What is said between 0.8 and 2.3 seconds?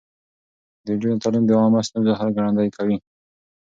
د نجونو تعليم د عامه ستونزو حل